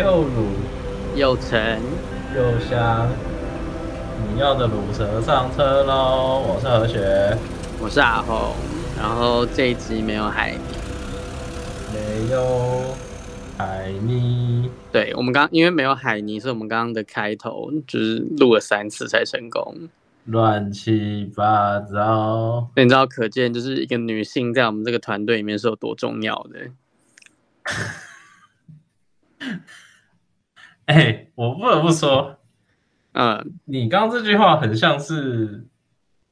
[0.00, 0.46] 又乳
[1.14, 1.78] 又沉
[2.34, 3.06] 又香，
[4.32, 6.40] 你要的乳蛇上车喽！
[6.40, 7.36] 我是何雪，
[7.78, 8.54] 我是阿红，
[8.96, 10.58] 然后这一集没有海尼，
[11.92, 12.96] 没有
[13.58, 14.70] 海尼。
[14.90, 19.90] 对，我们刚因为没有海泥，所以我们刚刚的开头就是录了三次才成功，
[20.24, 22.70] 乱七八糟。
[22.74, 26.70] 那你知道，可见就是一个女性在我们这个团队里面是有多重要的。
[30.90, 32.36] 哎、欸，我不得不说，
[33.12, 35.64] 嗯，你刚刚这句话很像是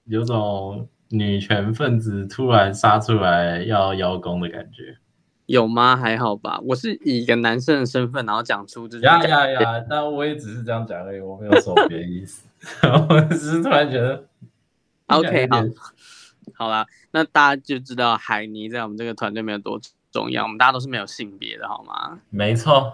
[0.02, 4.98] 有种女权分子突然杀出来要邀功的感觉，
[5.46, 5.96] 有吗？
[5.96, 12.48] 还好吧，我是以一个男生的身份，然后讲出这句呀呀呀，但我也只是这样讲而已，我没有说别的意思，
[13.08, 14.24] 我只是突然觉得
[15.06, 15.62] ，OK，好，
[16.54, 19.80] 好啦，那大家就知道海尼在我们这个团队没有多
[20.10, 22.18] 重要，我们大家都是没有性别的，好吗？
[22.30, 22.92] 没错，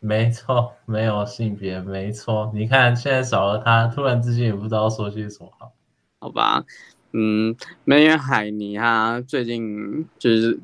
[0.00, 2.50] 没错，没有性别，没错。
[2.54, 5.72] 你看，现在少了他，突然之间也不知道说些什么好。
[6.20, 6.64] 好吧，
[7.12, 10.58] 嗯，没有海尼，他最近就是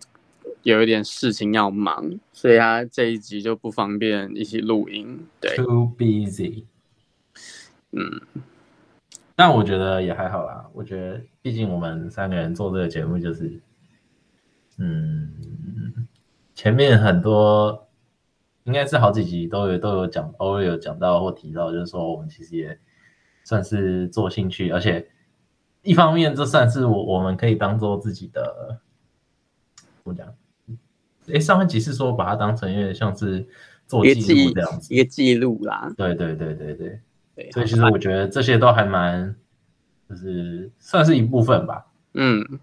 [0.63, 5.27] 有一点事情要忙，所以他这一集就不方便一起录音。
[5.41, 6.65] 对，Too busy。
[7.93, 8.21] 嗯，
[9.35, 10.69] 但我觉得也还好啦。
[10.73, 13.61] 我觉得，毕竟我们三个人做这个节目，就是。
[14.77, 15.31] 嗯，
[16.53, 17.87] 前面很多
[18.65, 22.79] 应该是好几集都有都有讲，偶尔有讲到或提到，就是说我们其实也
[23.45, 25.07] 算是做兴趣，而且
[25.83, 28.81] 一方面这算是我我们可以当做自己的
[30.03, 30.35] 怎么讲？
[31.33, 33.47] 哎，上一集是说把它当成有点像是
[33.87, 35.93] 做记录这样子，一个记录啦。
[35.97, 37.01] 对对对对对，
[37.35, 39.35] 对，所以其实我觉得这些都还蛮，
[40.09, 41.87] 就是算是一部分吧。
[42.15, 42.61] 嗯。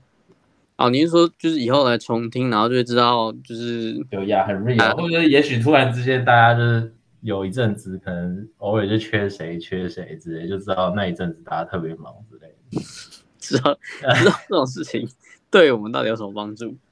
[0.81, 12.81] 哦，你是说就是以后来重听，然后就会知道就是有呀，很 real，或者也许突然之间大家就是有一阵子可能偶尔就缺谁缺谁之类，就知道那一阵子大家特别忙之类的，
[13.39, 13.77] 知道
[14.19, 15.07] 知道这种事情
[15.49, 16.75] 对我们到底有什么帮助？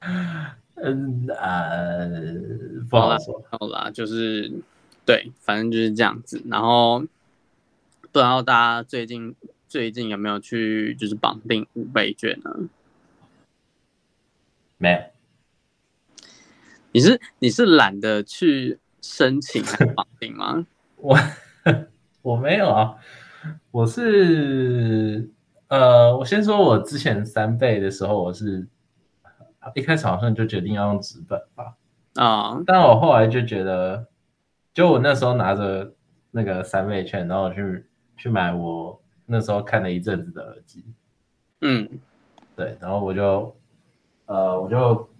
[0.82, 2.08] 嗯呃，
[2.88, 3.42] 不好说。
[3.50, 4.50] 好啦，就是
[5.04, 6.42] 对，反正就是这样子。
[6.48, 9.34] 然后不知道大家最近
[9.68, 12.56] 最近有没有去就是绑定五倍券呢？
[14.82, 14.98] 没有，
[16.92, 20.66] 你是你是懒得去申请还是绑定吗？
[20.96, 21.18] 我
[22.22, 22.96] 我没有啊，
[23.70, 25.30] 我是
[25.68, 28.66] 呃，我先说我之前三倍的时候，我是
[29.74, 31.76] 一开始好像就决定要用纸本吧，
[32.14, 34.06] 啊、哦，但我后来就觉得，
[34.72, 35.92] 就我那时候拿着
[36.30, 37.86] 那个三倍券，然后去
[38.16, 40.86] 去买我那时候看了一阵子的耳机，
[41.60, 41.86] 嗯，
[42.56, 43.54] 对，然后我就。
[44.30, 45.10] 呃，我就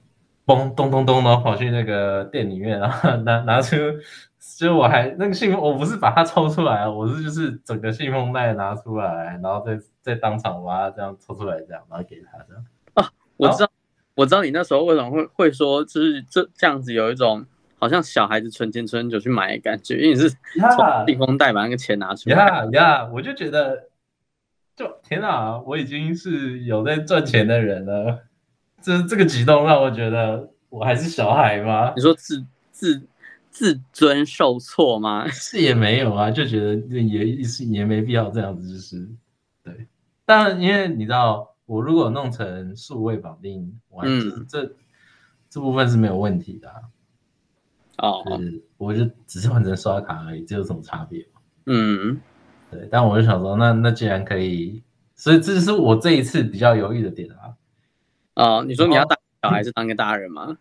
[0.47, 3.75] 嘣咚咚咚的跑去那个店里面，然后拿拿出，
[4.57, 12.65] 就我还那个信封，我不是把它抽出来，我是就是整个信封袋拿出来，然后再再当场把它这样抽出来，这样然后给他这样。
[12.95, 13.71] 啊，我知道，
[14.15, 17.45] 我知道你那时候为什么会会说，就是这这样子有一种
[17.81, 22.37] 好像小孩子存钱存久去买的感觉，因为你是从信封袋把那个钱拿出来。
[22.37, 23.89] 呀呀，我就觉得，
[24.77, 28.21] 就天哪，我已经是有在赚钱的人了。
[28.81, 31.93] 这这个举动让我觉得我还是小孩吗？
[31.95, 33.07] 你说自自
[33.51, 35.29] 自尊受挫吗？
[35.29, 39.09] 是也没有啊，就觉得也是也没必要这样子，就是
[39.63, 39.87] 对。
[40.25, 44.73] 但因为你知道，我如果弄成数位绑定，嗯，这
[45.49, 46.77] 这部分是没有问题的啊。
[47.99, 51.27] 哦，就是我就只是换成刷卡而已，这有什么差别？
[51.67, 52.19] 嗯，
[52.71, 52.89] 对。
[52.91, 54.83] 但我就想说，那那既然可以，
[55.17, 57.53] 所以这就是我这一次比较犹豫的点啊。
[58.35, 60.57] 哦，你说你要当小孩是当个大人吗？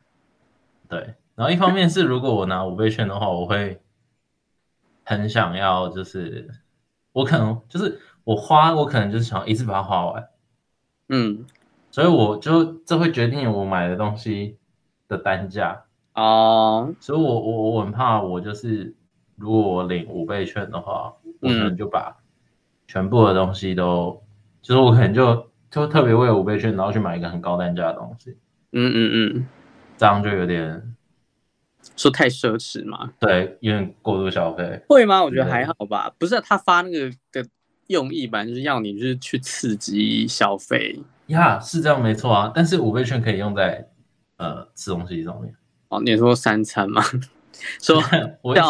[0.90, 3.80] 对，然后一方面是如果我拿五倍券的话，我会
[5.06, 6.50] 很想要，就是
[7.13, 10.29] 我可能就是我花，我可能就是想一次把它花完，
[11.09, 11.46] 嗯，
[11.91, 14.58] 所以我就这会决定我买的东西
[15.08, 15.85] 的单价
[16.16, 18.96] 哦，所以我我我很怕我就是
[19.35, 22.17] 如果我领五倍券的话，我可能就把
[22.88, 24.23] 全部的东西都，
[24.61, 25.48] 就是我可能就。
[25.69, 28.31] 就特别为了五倍券，然后去买一个很高单价的东西，
[28.71, 29.47] 嗯嗯嗯，
[29.97, 30.95] 这样就有点
[31.95, 33.11] 说太奢侈嘛？
[33.19, 34.81] 对，有点过度消费。
[34.87, 35.23] 会吗？
[35.23, 36.11] 我觉得还好吧。
[36.17, 37.47] 不是他发那个的
[37.87, 42.51] 用意吧，就是要你就是去刺激消费呀，是这样没错啊。
[42.53, 43.87] 但是五倍券可以用在
[44.37, 45.53] 呃吃东西上面。
[45.89, 47.01] 哦，你说三餐吗？
[47.81, 48.01] 说
[48.41, 48.66] 我意思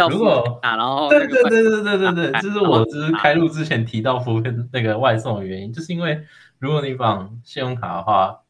[0.00, 0.10] 说。
[0.10, 4.42] 如果啊，然后对对对对对对对，这是我就是开录之前提到服务
[4.72, 6.24] 那个外送的原因，就是因为
[6.58, 8.40] 如果你绑信用卡的话，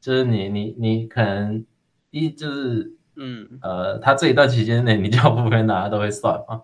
[0.00, 1.64] 就是你你你可能
[2.10, 6.62] 一就是嗯，呃，他这一段期间内你叫不会拿，他都会算嘛。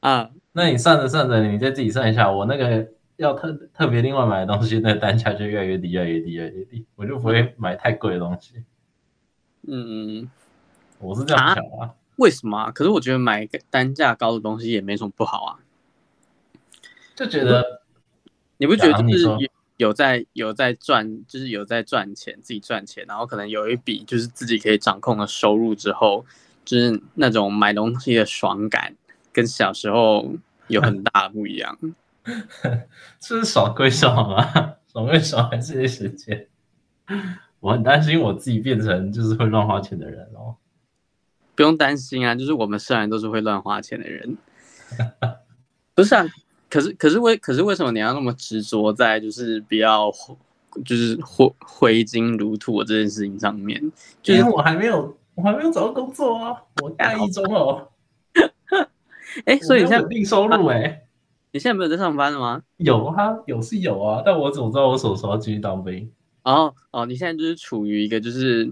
[0.00, 2.86] 啊，那你算着算着，你再自己算一下，我那个
[3.16, 8.62] 要特特别另外买的东西，那单价就越来越低，越来越低，越来越低，我就不会买太贵的东西。
[9.66, 10.30] 嗯，
[11.00, 11.94] 我是这样想啊。
[12.18, 12.70] 为什么啊？
[12.70, 15.58] 可是我觉得买单价高的东西也没什么不好啊。
[17.14, 17.82] 就觉得，
[18.58, 19.38] 你不觉得就是有
[19.76, 26.26] 有在有在赚，就是有在赚钱，自己赚钱，然后可能有一笔就是自己可以掌控的收入之后，
[26.64, 28.96] 就是那种买东西的爽感，
[29.32, 30.32] 跟小时候
[30.66, 31.78] 有很大的不一样。
[33.20, 36.46] 这是爽归爽啊， 爽归爽，还是得时间。
[37.60, 40.56] 我很担心我自己变成就是会乱花钱的人哦。
[41.58, 44.38] 不用担心啊，就是我们虽然都是会乱花钱的人，
[45.92, 46.24] 不是啊。
[46.70, 50.08] 可是可是为可是为什么你要那么执着在就是不要
[50.84, 53.80] 就是挥挥金如土的这件事情上面？
[54.22, 57.88] 就是、因为我还没有我还没有找到工作啊，我大一中哦。
[59.44, 61.06] 哎、欸，所以你现在稳定收入哎、欸，
[61.50, 62.62] 你现在没有在上班了吗？
[62.76, 66.08] 有啊，有是有啊，但我怎么知道我什么时候要继续当兵？
[66.44, 68.70] 哦哦，你现在就是处于一个就是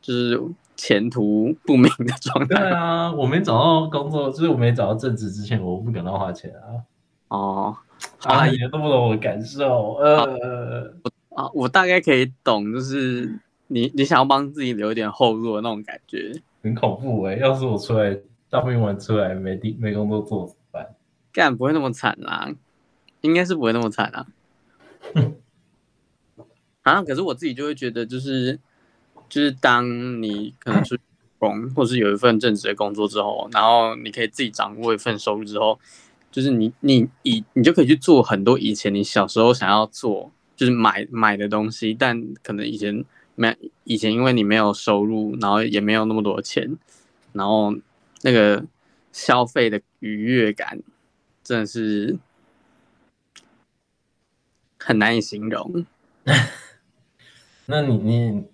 [0.00, 0.40] 就是
[0.76, 2.60] 前途不明的状态。
[2.60, 6.82] 对啊，我没找到工作，就是我没找到正职之前，我不敢乱花钱啊。
[7.28, 7.76] 哦，
[8.22, 9.94] 啊，也懂不懂我的感受？
[9.94, 16.32] 呃，我啊，我大概可以懂，就是你你想要帮自己留一点后路的那种感觉，
[16.62, 17.40] 很恐怖哎、欸！
[17.40, 18.16] 要是我出来
[18.48, 20.94] 当兵完出来没地没工作做怎么办？
[21.32, 22.48] 干不会那么惨啦，
[23.22, 24.26] 应该是不会那么惨啦。
[26.82, 28.60] 啊，可是我自己就会觉得，就是
[29.34, 30.96] 就是当你可能是
[31.40, 35.80] 工，或是有一份正职的工作之后，然后你可以自己掌握一份收入之后。
[36.30, 43.04] 就是你你以你就可以去做很多以前你小时候想要做就是买买的东西，但可能以前
[43.34, 46.76] 没以前因为你没有收入，然后也没有那么多钱，
[47.32, 47.74] 然后
[48.22, 48.64] 那个
[49.10, 50.80] 消费的愉悦感
[51.42, 52.16] 真的是
[54.78, 55.84] 很难以形容。
[57.66, 58.44] 那你你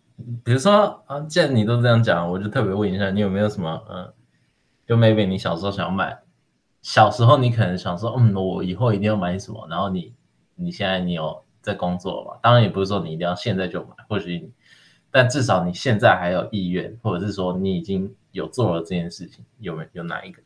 [0.45, 4.13] 比如说啊，既然你都这样讲，我就特别问一下，你有没有什么嗯，
[4.87, 6.19] 就 maybe 你小时候想要买？
[6.83, 10.15] 小时候你可能想说，嗯，我以后一定要买什么，然后你，
[10.55, 12.39] 你现在你有在工作嘛？
[12.43, 14.51] 当然也不是说你一定要现在就买，或许，
[15.11, 20.41] 但至少你现在还有意愿，或者是说你已经有做了这件事情，有没有，有哪一个？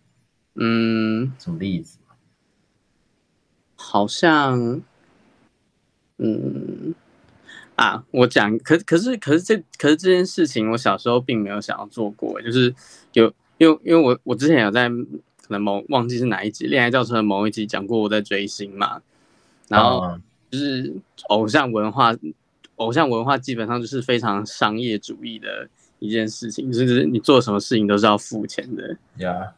[0.56, 1.98] 嗯，什么例子？
[3.76, 4.82] 好像，
[6.16, 6.94] 嗯，
[7.76, 12.74] 啊，我讲，可可是可是这可是这件事情，我小时候并没有想要做过，就是
[13.12, 14.90] 有，因为因为我我之前有在。
[15.46, 19.02] 可能某忘记是哪一集《恋爱教程》的某一集讲过我在追星嘛，
[19.68, 20.18] 然后
[20.50, 20.90] 就是
[21.28, 22.16] 偶像文化，
[22.76, 25.68] 偶像文化基本上就是非常商业主义的
[25.98, 28.96] 一件事情，就是你做什么事情都是要付钱的。
[29.18, 29.50] Yeah.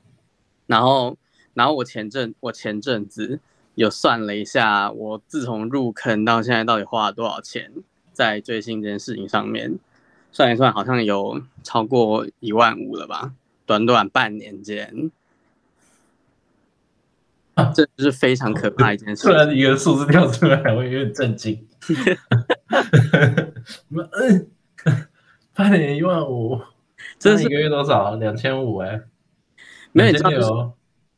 [0.67, 1.17] 然后，
[1.55, 3.39] 然后我前阵我前阵子
[3.77, 7.71] 有算了一下，我自从入坑到现在到底花了多少钱
[8.17, 9.79] 在追星这件事情上面，
[10.33, 13.35] 算一算好像有超过一万五了吧，
[13.67, 15.11] 短短半年间。
[17.75, 19.27] 这是非常可怕一件事。
[19.27, 21.67] 突然一个数字跳出来，我有点震惊。
[23.91, 24.51] 嗯，
[25.55, 26.59] 半年一万五，
[27.19, 28.17] 这是一个月多少？
[28.17, 29.03] 两千五哎，
[29.93, 30.73] 没有，就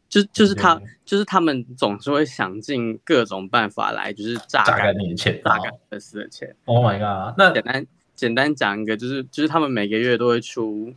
[0.09, 6.55] 就就是他，就是他们总是会想尽各种办法来，就是榨干你的钱，榨干粉丝的钱。
[6.65, 7.35] Oh my god！
[7.39, 10.93] 那简单简单讲一个，就是就是他们每个月都会出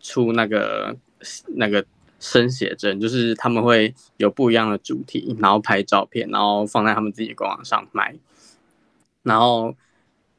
[0.00, 0.96] 出那个
[1.56, 1.84] 那个。
[2.20, 8.16] 生写真就是他们会有不一样的主题，然后拍照片，然后放在他们自己的官网上卖。
[9.22, 9.74] 然后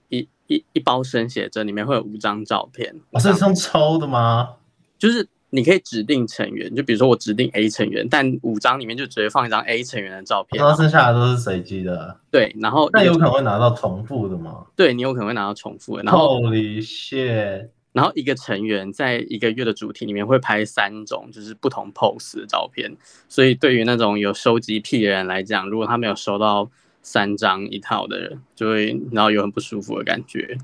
[0.10, 2.96] 一一一包生写真里面会有五张照片。
[3.12, 4.56] 哦，这是用抽的吗？
[4.98, 12.20] 就是你可以指定成员，就比如说我指定 A 成员，但五张里面就直接放一张 A 成员的照片，然后剩下的都是随机的。
[12.30, 14.66] 对，然后那有可能会拿到重复的吗？
[14.76, 16.04] 对，你有可能会拿到重复的。
[16.04, 17.70] 然后 Holy shit！
[17.94, 22.94] 然后一个成员在一个月的主题里面会拍三种，就是不同 pose 的照片。
[23.30, 26.70] 所以对于那种有收集癖的人来讲，如果他没有收到
[27.02, 30.58] 三张一套的人，就会然后有很不舒服的感觉。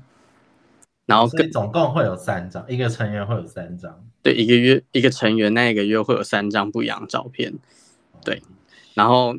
[1.06, 3.98] 然后跟总共会有三张，一个成员会有三张。
[4.22, 7.54] 对，一个月一个成员那一个月会有三张不一样的照片。
[8.24, 8.42] 对，
[8.94, 9.34] 然后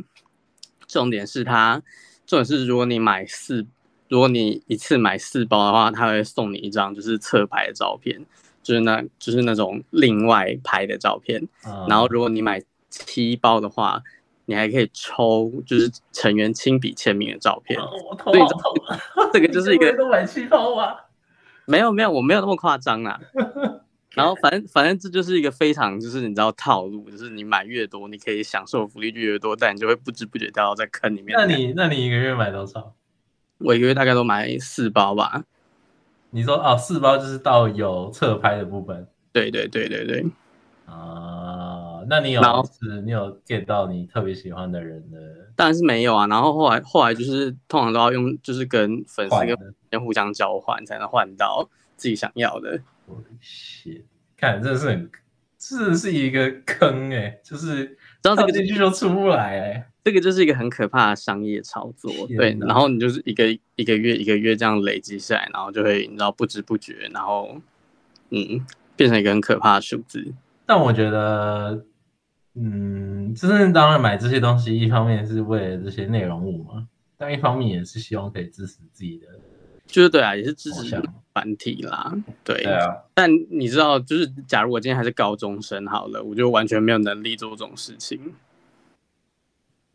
[0.87, 1.81] 重点是他，
[2.25, 3.67] 重点是如果你买四。
[4.09, 8.23] 如果你一次买四包的话，他会送你一张就是侧拍的照片，
[8.61, 11.41] 就是那，就是那种另外拍的照片。
[11.65, 14.03] 嗯、然后如果你买七包的话，
[14.45, 17.79] 你还可以抽就是成员亲笔签名的照片。
[17.79, 18.99] 哦、我头好痛啊！
[19.33, 20.95] 这个就是一个 都买七包啊？
[21.65, 23.19] 没有没有，我没有那么夸张啊。
[24.13, 31.37] 然后反正反正这就是一个非常就是你知道套路，就是你买越多，你可以享受福利就越多，但你就会不知不觉掉到在坑里面。
[31.37, 32.93] 那你那你一个月买多少？
[33.57, 35.45] 我一个月大概都买四包吧。
[36.29, 39.07] 你说哦，四包就是到有侧拍的部分。
[39.31, 40.25] 对对对对对。
[40.85, 42.41] 啊，那你有
[42.79, 45.17] 是，你有 get 到你特别喜欢的人的？
[45.55, 46.27] 当然是没有啊。
[46.27, 49.35] 然后后来后来就是通常都要用，就是跟粉丝
[49.89, 52.81] 跟互相交换，才能换到自己想要的。
[53.05, 54.03] 我的天，
[54.37, 55.09] 看这是很，
[55.57, 59.85] 这是一个坑哎、欸，就是这个进去就出不来哎、欸。
[60.03, 62.57] 这个就是一个很可怕的商业操作，对。
[62.59, 67.57] 然后你就是一个一个月一个月这样累积下来，然后就会你知道不知不觉，然后
[68.29, 68.65] 嗯，
[68.97, 70.33] 变成一个很可怕的数字。
[70.65, 71.85] 但我觉得，
[72.55, 79.27] 嗯，真正当然买这些东西，一方面是为了这些内容物嘛，但一方面也是希望可以支持自己的，
[79.85, 81.01] 就是对啊，也是支持
[81.33, 82.13] 团体啦，
[82.43, 82.63] 对。
[82.63, 82.95] 对啊。
[83.13, 88.33] 但你知道，就是假如我今天还是高中生好了，我就完全没有能力做这种事情。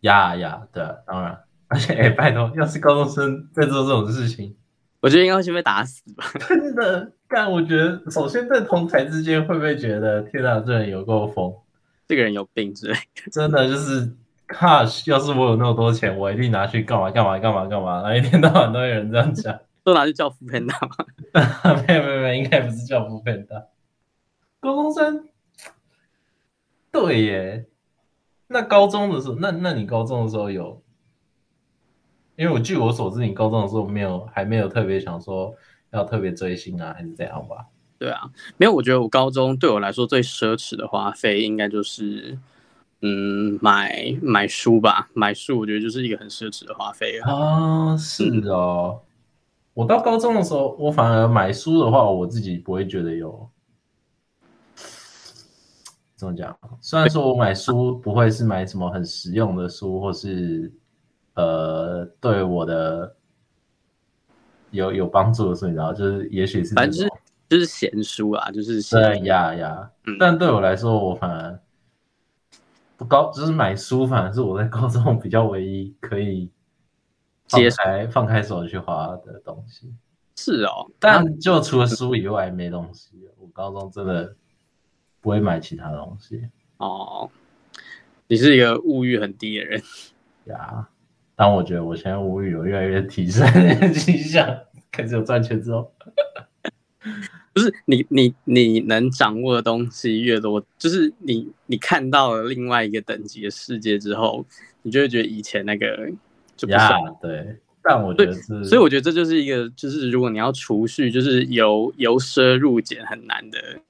[0.02, 4.54] 呀呀，对啊，当然， 而且哎，拜托，要是高中生在做这种事情，
[5.00, 6.24] 我觉得应该会先被打死吧。
[6.48, 7.12] 真的。
[7.28, 11.52] 但我觉得，首先在同台之间会不会觉得，天哪，这人有够疯，
[12.06, 13.30] 这个人有病之类的。
[13.30, 14.10] 真的就是
[14.46, 18.02] ，Gosh，要是我有那么多钱，我一定拿去干嘛干嘛干嘛干嘛。
[18.02, 20.96] 然后一天到晚都有人这样讲，都拿去叫富骗大吗？
[21.86, 23.66] 没有没有没有，应该不是叫富骗大。
[24.60, 25.28] 高中生，
[26.92, 27.66] 对耶。
[28.46, 30.82] 那高中的时候，那那你高中的时候有？
[32.36, 35.54] 因为我据我所知，你高中的时候没有，还没有特别想说。
[35.90, 37.64] 要特别追星啊，还是怎样吧？
[37.98, 38.72] 对啊，没有。
[38.74, 42.36] 我觉得我高中对我来说最奢侈的花费，应该就是
[43.00, 45.08] 嗯，买买书吧。
[45.14, 47.96] 买书，我觉得就是一个很奢侈的花费啊。
[47.96, 49.00] 是哦，
[49.78, 53.48] 我到高中的时候，我反而买书的话，我自己不会觉得有
[56.16, 56.58] 怎么讲。
[56.80, 60.72] 虽然说我买书不会是买什么很实用的书，或是
[61.34, 63.14] 呃，对我的。
[64.72, 67.10] 有有帮助的书，你知道，就是也许是反正就是
[67.48, 69.90] 就是闲书啊，就是对呀呀。
[70.18, 71.58] 但对我来说，我反而
[72.96, 76.50] 不高，就是买书，反而是我在高中比较唯一可以
[77.48, 79.92] 放开放开手去滑的东西。
[80.36, 83.28] 是哦，但就除了书以外没东西。
[83.38, 84.36] 我高中真的
[85.20, 86.48] 不会买其他东西。
[86.76, 87.30] 哦，
[88.28, 89.82] 你是一个物欲很低的人
[90.44, 90.88] 呀。
[91.34, 94.58] 但我觉得我现在物欲有越来越提升的迹象，
[94.90, 95.92] 开始有赚钱之后，
[97.54, 104.44] 不是你你你能掌握的东西越多，就是你你看到了另外一个等级的世界之后，
[104.82, 106.10] 你就会觉得以前那个
[106.58, 106.90] 就不算。
[106.90, 113.80] Yeah, 对，但我觉得是，所以我觉得这就是一个，就是如果你要储蓄，就是由由奢入俭很难的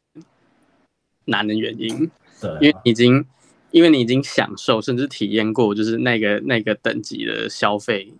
[1.25, 2.09] 难的原因，
[2.41, 3.27] 对啊，因为已经。
[3.71, 8.11] 因为你已经享受甚至体验过，就是那个那个等级的消费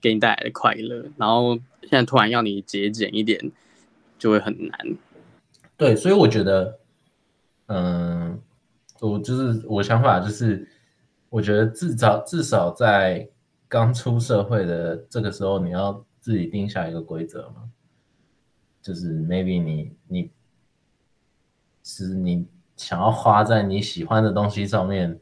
[0.00, 3.52] 给你带来的快乐，然后现在突然要你节俭一点，
[4.18, 4.96] 就会很难。
[5.76, 6.78] 对，所以我觉得，
[7.66, 8.40] 嗯，
[9.00, 10.66] 我就是我想法就是，
[11.28, 13.28] 我觉得至少至少在
[13.68, 17.70] 刚出社会的这个时候，你要自己定下一个规则嘛，
[18.82, 20.30] 就是 maybe 你你
[21.82, 22.48] 是你。
[22.78, 25.18] 想要花在你喜欢的东西上面，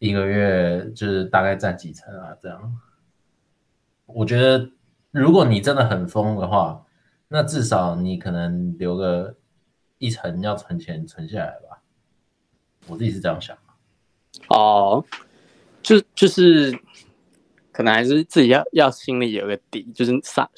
[0.00, 2.36] 一个月就是大概占几成啊？
[2.42, 2.76] 这样，
[4.06, 4.68] 我觉得
[5.12, 6.84] 如果你真的很疯的话，
[7.28, 9.36] 那至少你可能留个
[9.98, 11.80] 一成要存钱存下来吧。
[12.88, 13.56] 我自己是这样想。
[14.48, 15.04] 哦，
[15.80, 16.76] 就就是
[17.78, 20.50] 可能还是自己要要心里有个底，就是刹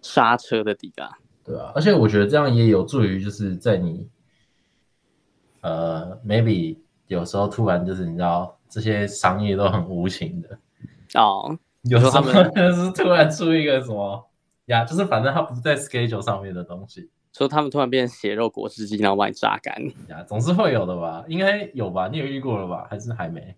[0.00, 1.10] 刹车的底啊。
[1.44, 4.08] 对啊，而且我觉得这样也有助于就是在你。
[5.60, 10.56] 呃，maybe 有时候突然就是你知道，这些商业都很无情的
[11.18, 11.58] 哦。
[11.82, 14.30] 有时候他们就是突然出一个什么
[14.66, 19.74] 呀，就是反正他不是在 schedule 上面的东西，所以他们突然变成血肉果汁机，然后把你榨干
[20.06, 21.24] 呀，总是会有的吧？
[21.26, 22.06] 应该有吧？
[22.06, 22.86] 你有遇过了吧？
[22.88, 23.56] 还是还没？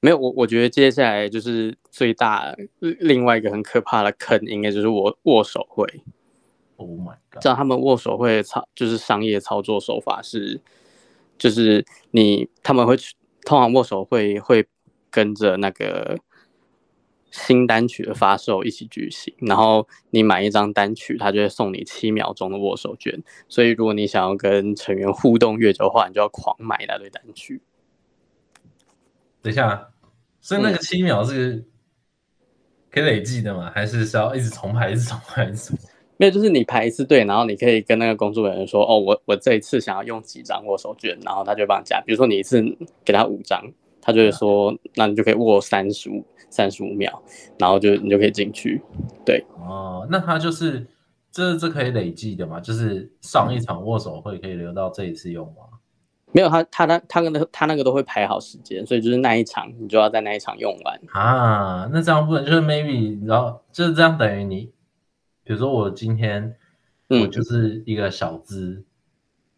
[0.00, 5.86] 没有，我我觉得接下来就是最大另外一个很可怕的坑，应该就是握握手会。
[6.76, 7.42] Oh my god！
[7.42, 10.60] 知道他们握手会操就是商业操作手法是。
[11.38, 12.96] 就是你他们会
[13.44, 14.66] 通常握手会会
[15.10, 16.18] 跟着那个
[17.30, 23.22] 新单曲的发售一起举行，然后你买一张单曲，他就会送你七秒钟的握手券。
[23.50, 27.60] 所以如果你想要跟成员互动越久的话，你就要狂买一大堆单曲。
[29.46, 29.88] 等一下，
[30.40, 31.64] 所以那个七秒是
[32.90, 33.70] 可以累计的吗？
[33.72, 35.84] 还是是要一直重排，一直重排，一直重排？
[36.16, 42.00] 没有，就是你排一次队，然后你可以跟那个工作人员说，哦，我我这一次想要用几张握手券，然后他就帮你加。
[42.04, 42.60] 比如说你一次
[43.04, 43.62] 给他五张，
[44.02, 47.22] 他就会说，嗯、那你就可以握三十五三十五秒，
[47.56, 48.82] 然后就你就可以进去。
[49.24, 50.84] 对，哦，那他就是
[51.30, 52.58] 这这可以累计的嘛？
[52.58, 55.75] 就是上一场握手会可以留到这一次用吗？
[56.36, 61.88] 嗯、没有，他他他他跟那他那个都会排好时间，所以就是那一场你就要在那一场用完啊。
[61.90, 64.70] 那这样不能就是 maybe 然后就是这样等于你。
[65.42, 66.56] 比如说我今天，
[67.08, 68.84] 我就是一个小资，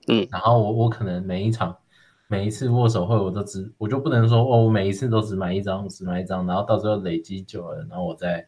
[0.06, 1.76] 嗯，然后我我可能每一场
[2.28, 8.46] 每一次握手会我都只我就不能说哦，我每一次都只买一张，只买一张，然后到最后累积久了，然后我再，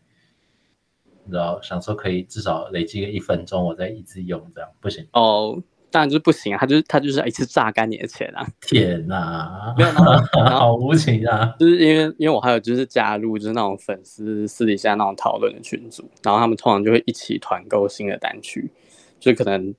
[1.25, 5.63] 你知道想说可以至少累积个一分钟，我再一直用这样不行哦。
[5.91, 8.47] 当然就是不行啊，他就是他就是一次榨干你的钱啊！
[8.61, 11.55] 天哪， 没有，好无情啊！
[11.59, 18.71] 就是因为因为我还有就是加入就是那种粉丝私底下那种讨论的群组，然后他们通常就会一起团购新的单曲，
[19.19, 19.75] 就可能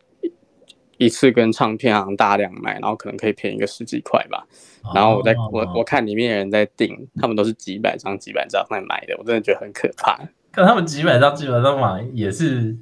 [0.97, 4.45] 一次跟唱片行大量买，然后可能可以便宜个十几块吧。
[4.93, 10.19] 然后我在、哦、我我看里面的人在订，他们都是几百张几百张在买的，我真的觉得很可怕。
[10.51, 12.77] 可他们几百张几百张买也是。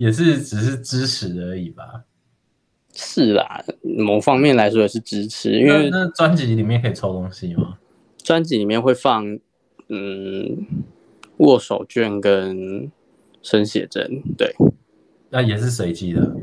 [0.00, 2.04] 也是只是支持而已吧，
[2.94, 7.76] 是啦，某方面来说也是支持，因为那专辑里面可以抽东西吗？
[8.16, 9.38] 专辑里面会放，
[9.88, 10.66] 嗯，
[11.36, 12.90] 握手券跟
[13.42, 14.54] 生写真，对，
[15.28, 16.34] 那也是随机的，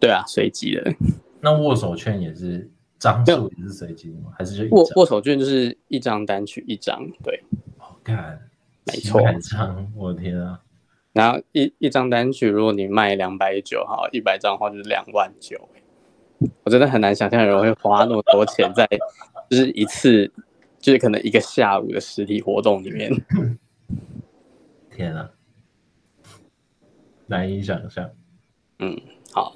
[0.00, 0.94] 对啊，随机的。
[1.42, 4.30] 那握手券也是张数也是随机的吗？
[4.38, 7.44] 还是就握握手券就是一张单曲一张，对，
[7.76, 8.40] 好看，
[8.86, 10.58] 没错，张，我的天啊！
[11.12, 15.68] 然后一一张单曲，如果你卖两百九，哈，一百张的话就是两万九。
[16.64, 18.88] 我真的很难想象有人会花那么多钱在，
[19.50, 20.32] 就是一次，
[20.78, 23.10] 就是可能一个下午的实体活动里面。
[24.90, 25.30] 天啊，
[27.26, 28.10] 难以想象。
[28.78, 28.98] 嗯，
[29.32, 29.54] 好。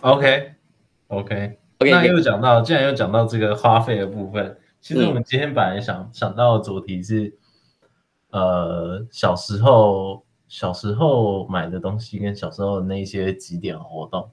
[0.00, 1.58] OK，OK，OK。
[1.80, 7.36] 那又讲到，既然又讲到这个花费的部分，其实我们今天本来想、嗯、想到的主题是。
[8.34, 14.28] 呃，小时候小时候买的东西跟小时候的那些几点活动，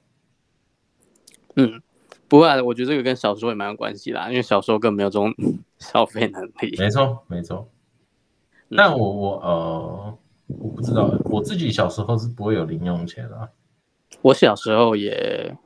[1.54, 1.80] 嗯，
[2.26, 5.32] 不会啊，我觉得这个跟小时候也蛮有关系啦，因为小时候更没有这种
[5.78, 6.74] 消费能力。
[6.80, 7.68] 没错，没错。
[8.76, 13.50] 但我我呃，我不知道，我自己小时候是不会有零用钱的。
[14.20, 15.56] 我小时候也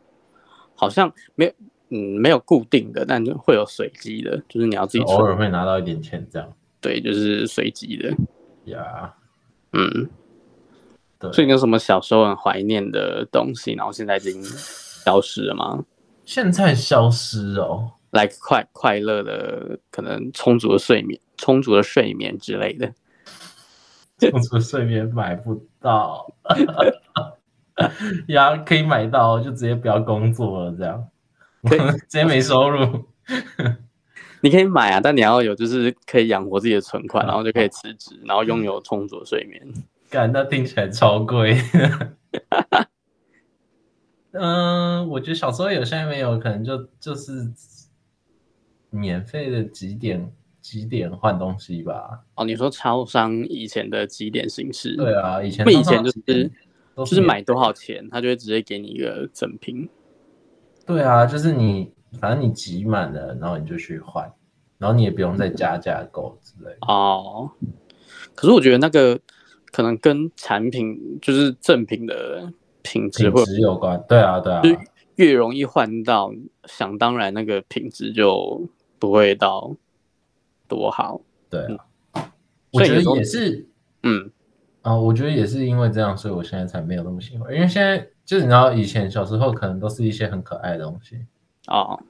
[0.74, 1.52] 好像没有，
[1.88, 6.52] 嗯，没有固定的，但会有随机的，就是你要自己偶尔会拿到一点钱这样。
[6.86, 8.10] 对，就是随机的。
[8.66, 9.12] 呀
[9.72, 10.08] ，yeah, 嗯，
[11.18, 15.84] 对，所以你有什么小时候很怀念的东西，然后现在已经消失了吗？
[16.24, 22.94] 现在消失哦，like 快快乐的，可能充足的睡眠，充足的睡眠之类的，
[24.20, 26.32] 充足的睡眠买不到，
[28.28, 31.04] 呀，可以买到，就直接不要工作了，这样，
[31.66, 33.04] 直接没收入。
[34.46, 39.60] 你可以买啊，但你要有就是可以养活自己的存款，然后就可以辞职，然后拥有充足的睡眠。
[40.08, 41.56] 干，那听起来超贵。
[44.30, 47.50] 嗯，我觉得小时候有，现在没有，可能就就是
[48.90, 52.20] 免费的几点，几点换东西吧。
[52.36, 54.94] 哦，你说超商以前的几点形式？
[54.94, 56.50] 对啊，以前不以前就是是
[56.98, 59.88] 就是买多少钱，他就会直接给你一个赠品。
[60.86, 61.95] 对啊，就是你。
[62.20, 64.30] 反正你集满了，然后你就去换，
[64.78, 66.78] 然后你也不用再加价购之类的。
[66.82, 67.50] 哦，
[68.34, 69.18] 可是我觉得那个
[69.72, 72.52] 可能跟产品就是正品的
[72.82, 74.02] 品质会有关。
[74.08, 74.70] 对啊，对啊，就
[75.16, 76.32] 越容易换到，
[76.64, 79.74] 想当然那个品质就不会到
[80.68, 81.20] 多好。
[81.48, 82.22] 对啊，嗯、
[82.72, 83.66] 我觉得也是，
[84.02, 84.30] 嗯，
[84.82, 87.54] 啊、哦，我觉得也是因为这样，所以我现在才没有那么喜欢。
[87.54, 91.24] 因为现在就是你知道，以前小时候可能都是一些很可爱的东西。
[91.66, 92.00] 哦，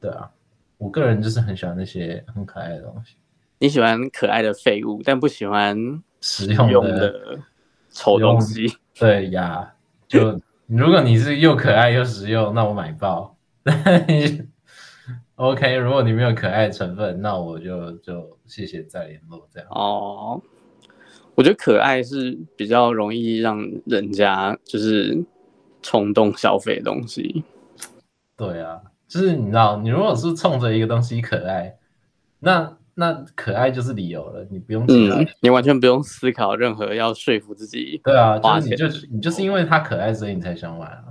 [0.00, 0.30] 对啊，
[0.78, 3.16] 我个人就是很喜欢那些很可爱的东西。
[3.58, 7.38] 你喜欢可爱的废物，但不喜欢实用的
[7.90, 8.76] 丑东西。
[8.98, 9.74] 对呀，
[10.06, 13.36] 就 如果你是又可爱又实用，那我买爆。
[15.36, 19.68] OK，如果你没有可爱的成分，那我就就谢谢再联络这样。
[19.70, 20.40] 哦，
[21.34, 25.24] 我觉得可爱是比较容易让人家就是
[25.82, 27.44] 冲动消费的东西。
[28.36, 31.76] 对啊，就是你知道，你如果是冲着一个东西可爱，
[32.40, 38.00] 那那可爱就是理由了，你不用其他、嗯，你完全不用思考任何要说服自己。
[38.04, 41.04] 对啊，就是你就是你就是因为它可爱，所以你才想买啊。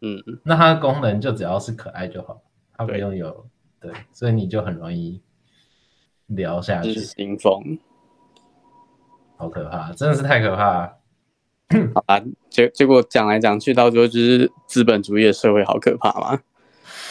[0.00, 2.40] 嗯，那它的功能就只要是可爱就好，
[2.76, 3.46] 它不用有
[3.80, 5.20] 对，对，所以你就很容易
[6.26, 6.94] 聊下去。
[6.94, 7.78] 是新风。
[9.36, 10.98] 好可怕，真的是太可怕了。
[11.94, 16.40] 好吧，结结果讲来讲去，到最后就是资本主义的社会好可怕嘛。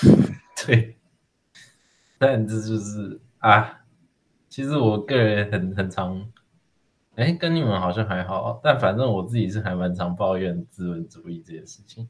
[0.65, 0.97] 对，
[2.17, 3.81] 但这就是啊，
[4.49, 6.29] 其实我个人很很常，
[7.15, 12.09] 哎，跟你们好像还好，但反正我自己是还蛮常抱怨资本主义这件事情。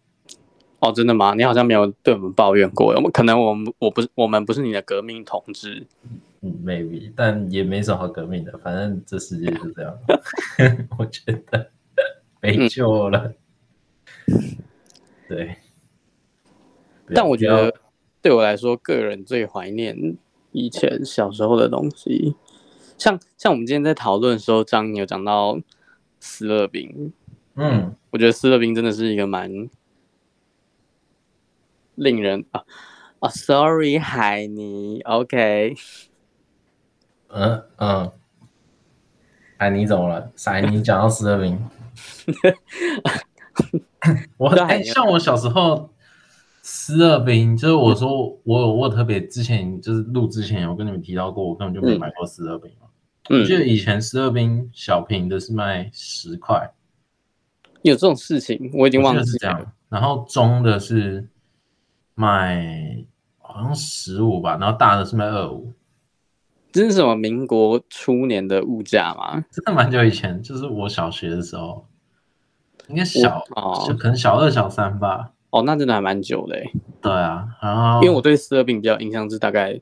[0.79, 1.33] 哦，真的吗？
[1.33, 5.87] 你好像没有对我们抱怨过，我们可能我们我不是我们不是你的革命同志，
[6.41, 9.97] 嗯，maybe，但也没什么好革命的，反正这世界就这样
[10.97, 11.71] 我觉得。
[12.39, 13.33] 没救了，
[14.27, 14.57] 嗯、
[15.27, 15.57] 对。
[17.13, 17.73] 但我觉得
[18.21, 20.17] 对我来说，个人最怀念
[20.51, 22.35] 以前小时候的东西，
[22.97, 25.59] 像像我们今天在讨论的时候，张有讲到
[26.19, 27.13] 思乐冰，
[27.55, 29.69] 嗯，我觉得思乐冰真的是一个蛮
[31.95, 32.63] 令人啊
[33.19, 35.75] 啊，sorry，海尼，OK，
[37.29, 38.11] 嗯嗯，
[39.57, 40.31] 海尼怎么了？
[40.45, 41.59] 海尼讲到思乐冰。
[44.37, 45.89] 我哎、欸，像我小时候，
[46.69, 52.87] 思乐冰就是我说我有我特别之前就是录之前有跟你们提到过，我根本就没买过思乐冰嘛。
[53.29, 56.69] 嗯，我记得以前思乐冰小瓶的是卖十块，
[57.83, 59.25] 有这种事情我已经忘记了。
[59.25, 61.25] 是这样，然后中的是
[62.15, 63.01] 卖
[63.37, 65.71] 好像十五吧，然后大的是卖二五。
[66.73, 69.45] 这是什么民国初年的物价吗？
[69.51, 71.87] 真的蛮久以前，就是我小学的时候，
[72.89, 75.31] 应该小哦，就可能小二小三吧。
[75.57, 76.55] 哦，那真的还蛮久的。
[77.01, 79.79] 对啊，然后因为我对四二病比较印象是大概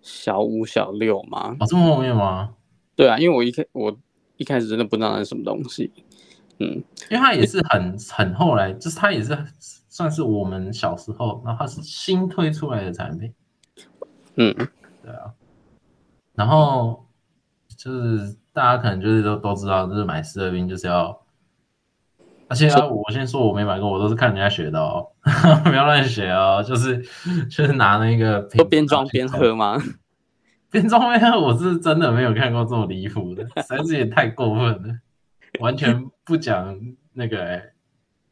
[0.00, 1.56] 小五小六嘛。
[1.60, 2.54] 哦，这么后面吗？
[2.96, 3.96] 对啊，因为我一开我
[4.36, 5.92] 一开始真的不知道那是什么东西。
[6.58, 9.36] 嗯，因为它也是很很后来，就是它也是
[9.88, 13.32] 算是我们小时候，然后它是新推出来的产品。
[14.36, 14.52] 嗯，
[15.02, 15.32] 对啊。
[16.34, 17.06] 然后
[17.76, 21.21] 就是大家可能就是都都知道，就是买思乐冰就是要，
[22.52, 25.08] 而且啊，我先说我没买过，我都是看人家学的哦，
[25.64, 26.98] 不要乱学哦，就是
[27.48, 29.80] 就是拿那个都边装边喝吗？
[30.70, 34.98] 边装边喝，我是真的没有看过这么离谱的，实在是也太过分了，
[35.60, 36.78] 完全不讲
[37.14, 37.72] 那个哎、欸，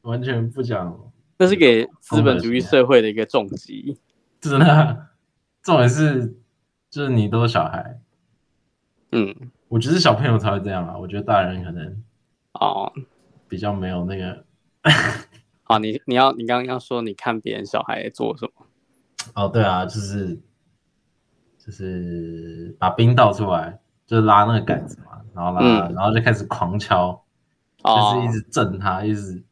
[0.03, 0.99] 完全不讲，
[1.39, 3.97] 那是给资本主义社会的一个重击，
[4.39, 5.07] 真的，
[5.63, 6.37] 重点是。
[6.91, 8.01] 就是你都是小孩，
[9.13, 9.33] 嗯，
[9.69, 10.99] 我觉得小朋友才会这样啊。
[10.99, 12.03] 我觉得大人可能
[12.55, 12.93] 哦
[13.51, 14.45] 比较没有那个。
[15.65, 18.67] 啊，你你要你刚刚要说你看别人小孩做什么？
[19.35, 20.41] 哦，对啊，就是
[21.59, 27.23] 就是把冰倒出来，就是拉那个杆子嘛，然后拉，嗯、然后就开始狂敲，
[27.83, 29.43] 哦、就是一直震它，一直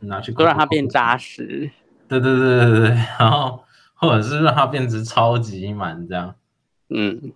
[0.00, 1.70] 拿去，都让它变扎实。
[2.08, 3.64] 对对对对对对，然后
[3.94, 6.34] 或者是让它变成超级满这样。
[6.88, 7.32] 嗯，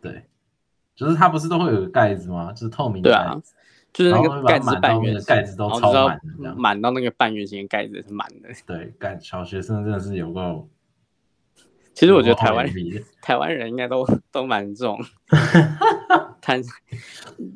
[0.00, 0.24] 对，
[0.96, 2.52] 就是它不是都会有个盖子吗？
[2.52, 3.42] 就是透明的盖子，对啊，
[3.92, 8.48] 就是那个盖子半圆盖子都超满的，满到那个半圆形的盖子也是满的。
[8.66, 10.68] 对，盖小学生真的是有够。
[11.94, 12.66] 其实我觉得台湾
[13.20, 14.02] 台湾人应该都
[14.32, 14.98] 都蛮这种
[16.40, 16.62] 贪，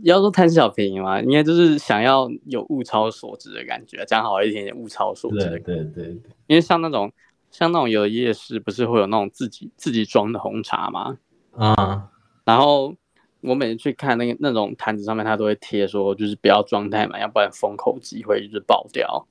[0.03, 5.39] 要说贪小便宜嘛，应该就是想要有物超所值的感觉，讲好一点点物超所值。
[5.39, 7.11] 对对对对，因为像那种
[7.51, 11.17] 像那种有的夜市不是会有那种自己自己装的红茶吗？
[11.53, 12.03] 啊，uh,
[12.45, 12.95] 然后
[13.41, 19.27] 我每次去看那个那种摊子上面，他都会贴说，就是不要装太满，要不然封口机会就是爆掉。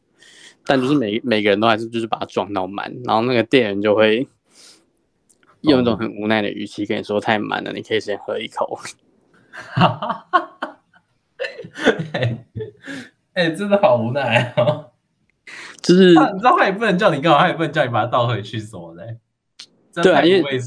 [0.66, 4.28] 但就是每每个人都还是就是把它装到满，然后那个店员就会
[5.62, 8.80] 用一种很无奈的语气跟你说太满了，你可以先喝一口。
[9.52, 10.80] 哈哈哈哈
[13.34, 14.92] 哎，真的好无奈哦。
[15.82, 19.18] 就是你知道他也不能叫你干嘛，他也不能叫你把它倒回去什么的。
[20.04, 20.60] 对啊，因为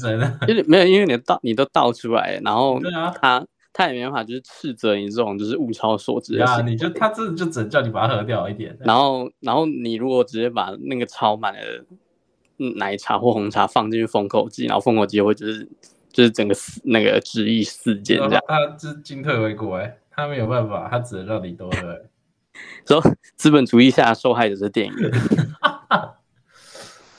[0.47, 2.79] 因为没有，因为你倒你都倒出来，然后
[3.21, 6.63] 他他也没办法，就是斥责你这种就是物超所值的事。
[6.63, 8.77] 你就他这就只能叫你把它喝掉一点。
[8.81, 11.59] 然后然后你如果直接把那个超满的
[12.75, 15.67] 奶茶或红茶放进去封口机，然后封口机会就是
[16.11, 18.43] 就是整个那个执意四溅这样。
[18.47, 22.01] 他是进退维谷哎，他没有办法，他只能让你多喝。
[22.85, 23.01] 说
[23.37, 24.93] 资本主义下受害者是电影。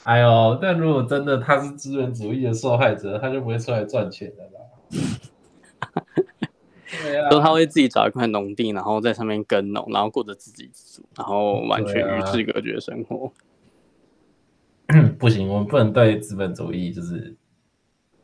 [0.03, 4.51] 哎呦，但如果真的他是资本主义的受害者，他就不会出来赚钱的啦。
[7.29, 13.31] 对他会自己找一块农地，然后在上面耕农，然后过着自给自足，然后完全与世隔绝的生活。
[14.87, 17.35] 啊、 不行，我们不能对资本主义就是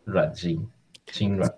[0.03, 0.67] 软心
[1.11, 1.49] 心软。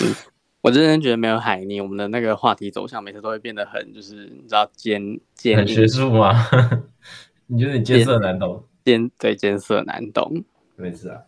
[0.00, 0.14] 嗯，
[0.62, 6.34] 我真的觉得没有海尼，我们的那个话题走向每次都会变得很就是你知道艰艰很学术吗？
[7.50, 8.62] 你觉得你艰涩难懂？
[8.84, 10.44] 艰对艰涩难懂，
[10.76, 11.22] 没事啊。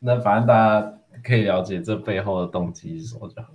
[0.00, 3.48] 那反正大家可以了解这背后的动机是什么就好。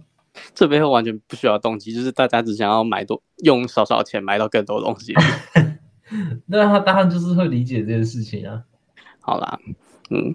[0.55, 5.13] 这背后完全不需要动机，就是大家只想要买多，用少少钱买到更多东西。
[6.47, 8.63] 那他当然就是会理解这件事情啊。
[9.19, 9.59] 好啦，
[10.09, 10.33] 嗯，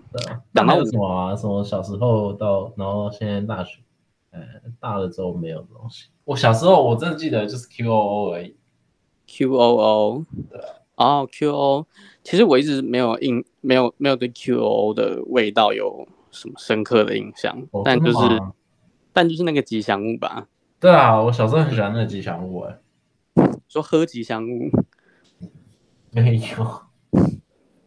[0.54, 1.36] 讲到什么啊？
[1.36, 3.80] 什么小时候到，然后现在大学，
[4.30, 4.40] 呃，
[4.80, 6.08] 大了之后没有东西。
[6.24, 8.56] 我小时候我真的记得就是 Q O O 而已。
[9.26, 10.60] Q O O，对，
[10.98, 11.86] 哦，Q O，
[12.24, 18.18] 其实我一直没有印，没有没有对 Q O O 的味道有什么深刻的印象，哦、但就是，
[19.12, 20.48] 但就是那个吉祥物吧。
[20.80, 22.78] 对啊，我小时候很喜欢那个吉祥物，哎，
[23.68, 24.70] 说喝吉祥物，
[26.10, 26.82] 没有，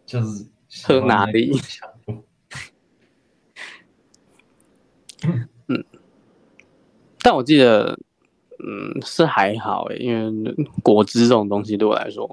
[0.05, 0.45] 就是
[0.85, 1.51] 喝哪里？
[5.67, 5.83] 嗯，
[7.19, 7.99] 但我记得。
[8.63, 12.29] 嗯，是还好诶，因为果汁这种东西对我来说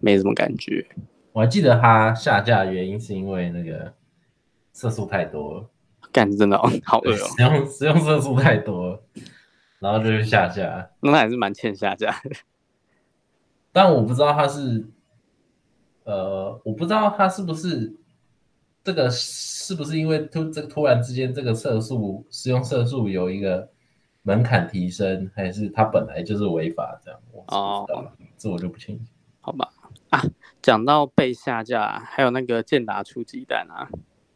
[0.00, 0.86] 没什么感觉。
[1.32, 3.92] 我还记得它下架的原因是因为那个
[4.72, 5.70] 色素太多了，
[6.12, 9.02] 干真的哦，好饿哦，使用使用色素太多了，
[9.78, 10.90] 然后就是下架。
[11.00, 12.36] 那还是蛮欠下架的。
[13.72, 14.86] 但我不知道它是，
[16.04, 17.94] 呃，我不知道它是不是
[18.84, 23.70] 这个是不是因为突这个突然之间这个色素使用色素有一个。
[24.26, 27.20] 门槛提升，还是它本来就是违法这样？
[27.30, 27.86] 我哦，
[28.36, 29.04] 这我就不清楚。
[29.40, 29.70] 好吧，
[30.10, 30.20] 啊，
[30.60, 33.86] 讲到被下架，还有那个健达出鸡蛋啊，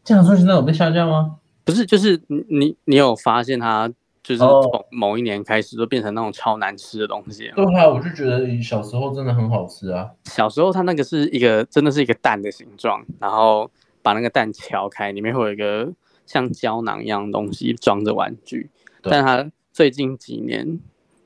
[0.04, 1.38] 健达出鸡蛋有被下架吗？
[1.64, 3.88] 不是，就是你你有发现它
[4.22, 7.50] 就是从某一年开始就变成那种超难吃的东西？
[7.56, 10.08] 对啊，我就觉得小时候真的很好吃啊。
[10.26, 13.68] 小时候它那个是一个真的是一个蛋的形状，然后
[14.02, 15.92] 把那个蛋敲开，里面会有一个
[16.26, 18.70] 像胶囊一样的东西装着玩具，
[19.02, 19.50] 但它。
[19.72, 20.78] 最近几年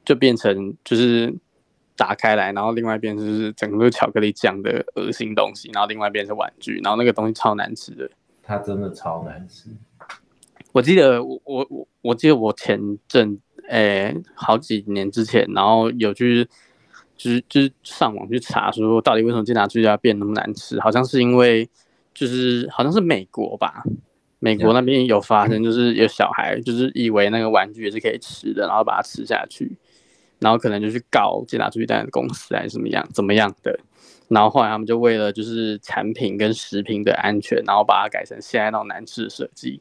[0.05, 1.35] 就变成就是
[1.97, 8.11] 打开来，然后另外一边就是整个巧克力酱的恶心东西，然后另外一边是玩具，然后那个东西超难吃的。
[8.43, 9.71] 它真的超难吃。
[10.73, 16.45] 我记得我我我我记得我前阵诶、欸、好几年之前，然后有去
[17.17, 21.69] 就是就是上网去查说到底为什么健达出鸡蛋变那么难吃，好像是因为
[22.13, 23.85] 就是好像是美国吧。
[24.45, 29.75] 美国那边有发生，就是有小孩就是以为那个玩具也是可以吃的，然后把它吃下去，
[30.39, 33.81] 然后可能就去告健达出去蛋的公司还是怎么样怎么样的，
[34.29, 39.81] 然后后来他们就为了就是产品跟食品的安全，然后把它改成现在那种难吃的设计。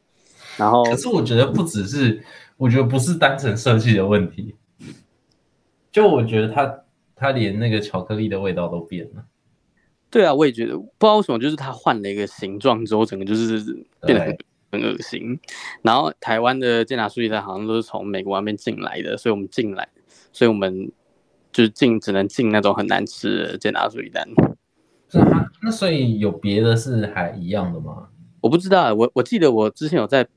[0.55, 2.23] 然后可是我觉得不只是，
[2.55, 4.55] 我觉得不是单纯设计的问题，
[5.91, 6.83] 就我觉得它
[7.17, 9.25] 它连那个巧克力的味道都变了。
[10.09, 13.59] 对啊，我也觉得不知道为什么，就是它换了一个形状之后，整个就是
[14.05, 14.37] 变得很。
[14.73, 15.39] 很恶心，
[15.83, 19.87] 然后台湾的健达出鸡蛋好像都是从美国那边进来的，所以我们进来，
[20.31, 20.91] 所以我们
[21.51, 24.27] 就是进只能进那种很难吃的健达数据蛋。
[25.07, 28.09] 是啊，那所以有别的是还一样的吗？
[28.41, 30.27] 我不知道，我我记得我之前有在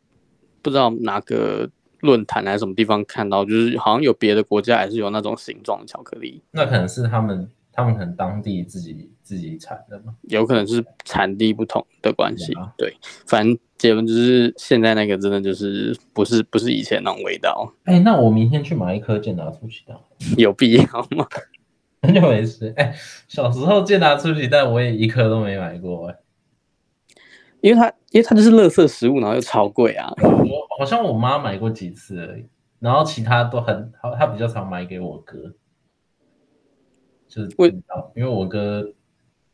[0.61, 1.71] 不知道哪个
[2.01, 6.43] 论坛还是什么地方看到，就是好像有别的国家还是有那种形状的巧克力。
[6.51, 7.51] 那可能是他们。
[7.79, 12.55] 他们可能当地自己自己产的吗，有可能是产地不同的关系。
[12.55, 12.97] 啊、对，
[13.27, 17.73] 反正结论就是现在那个真的就是不是不是以前那种味道。
[17.85, 19.97] 哎、欸，那我明天去买一颗健达出奇蛋，
[20.39, 20.85] 有必要
[21.17, 21.27] 吗？
[22.03, 22.73] 很久没吃。
[22.77, 22.95] 哎、欸，
[23.29, 26.19] 小时候健达出奇蛋我也一颗都没买过哎、欸，
[27.61, 30.13] 因为它因为它就是垃圾食物，然后又超贵啊。
[30.23, 32.47] 我好像我妈买过几次而已，
[32.79, 35.55] 然后其他都很好，她比较常买给我哥。
[37.29, 37.69] 就是为
[38.15, 38.89] 因为我哥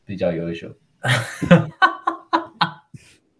[0.04, 0.68] 比较优秀，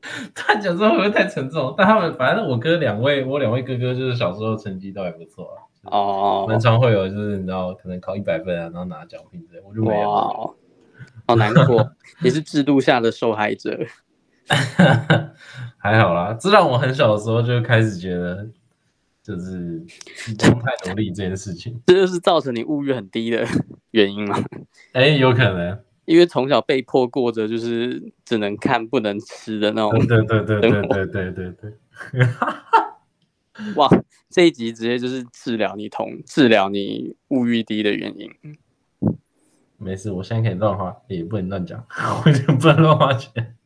[0.34, 1.74] 他讲这话会不会太沉重？
[1.76, 5.56] 但他们反正我哥两位，我两位哥哥就是小时候成绩都还不错啊。
[5.84, 10.56] 哦，蛮常会有就是你知道可能考一百分啊，然后拿奖品之类，我就没有。
[11.26, 13.78] 好难过，也是制度下的受害者。
[15.78, 18.48] 还好啦，这让我很小的时候就开始觉得。
[19.24, 19.80] 就是
[20.36, 23.46] 不用太努力这件事情， 这就是造成你物欲很低的
[23.92, 24.36] 原因吗？
[24.94, 30.06] 哎、欸，有可能，因为从小被迫过着就是只能看不能吃的那种。
[30.06, 32.26] 对对对对对对对对。
[33.76, 33.88] 哇，
[34.28, 38.30] 这一集直接就是治疗你同治疗你物欲低的原因。
[39.76, 41.84] 没事，我现在可以乱花，也不能乱讲，
[42.24, 43.56] 我就不能乱花钱。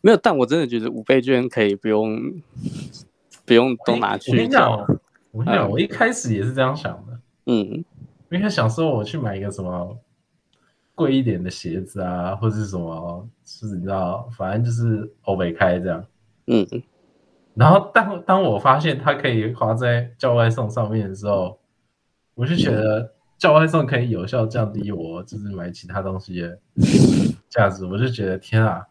[0.00, 2.42] 没有，但我真的觉得五倍券可以不用。
[3.44, 4.32] 不用都拿去。
[4.32, 4.72] 我跟你讲，
[5.30, 7.20] 我跟你讲，我一开始也是这样想的。
[7.44, 7.84] 嗯，
[8.28, 9.96] 因为想说我去买一个什么
[10.96, 16.04] 贵一点的鞋子啊，或者是什么，就是你知道，反正就是欧美开这样。
[16.48, 16.66] 嗯。
[17.54, 21.58] 然后当当我发现它可以花在叫外送上面的时候，
[22.34, 26.58] 我就觉得叫外送可以有效降低我就是买其他东西的
[27.48, 27.86] 价值。
[27.86, 28.86] 我就觉得天啊，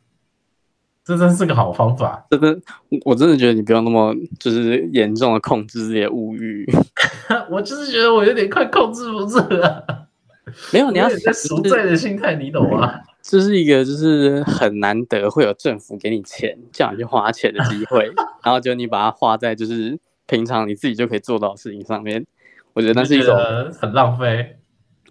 [1.04, 2.26] 这真是个好方法。
[2.32, 2.60] 真的，
[3.06, 6.68] 我真的觉得你不要那么就是严重的控制自己的物欲。
[7.52, 10.05] 我就是觉得我有点快控制不住了。
[10.74, 13.02] 没有，你要在赎罪的心态，你懂吗？
[13.22, 18.06] 这是一个就是很难得会有政府给你钱，叫你去花钱的机会，
[18.44, 22.26] 然后就你把它花在就是平常你自己就可以做到的事情上面。
[22.74, 23.36] 我觉得那是一种
[23.80, 24.58] 很浪费，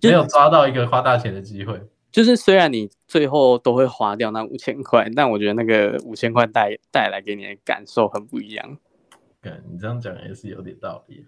[0.03, 1.81] 没有抓到一个花大钱的机会。
[2.13, 8.79] 就是虽然你最后都会花掉那五千块，但我觉得那个五千块带带来给你的感受很不一样。
[9.69, 11.27] 你这样讲也是有点道理。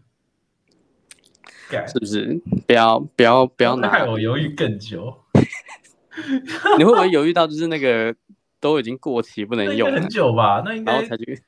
[1.87, 2.41] 是不是？
[2.67, 5.15] 不要不要不要拿害我犹豫更久。
[6.79, 8.15] 你会不会犹豫到就是那个
[8.61, 9.91] 都已经过期不能用？
[9.93, 10.63] 很久吧？
[10.65, 11.43] 那应该才去。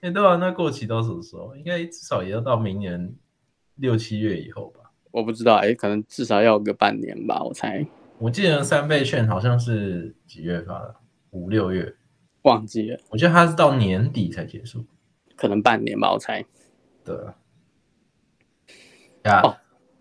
[0.00, 1.54] 哎，对啊，那过期到什么时候？
[1.56, 3.14] 应该至少也要到明年
[3.76, 4.90] 六七月以后吧？
[5.10, 7.86] 我不知道，哎，可能至少要个半年吧，我猜。
[8.18, 10.94] 我记得三倍券好像是几月发的？
[11.30, 11.94] 五六月？
[12.42, 12.98] 忘记了。
[13.10, 14.84] 我觉得它是到年底才结束，
[15.34, 16.44] 可能半年吧，我猜。
[17.04, 17.14] 对。
[19.42, 19.56] 哦，